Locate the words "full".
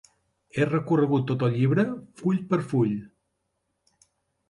2.25-2.43, 2.75-2.99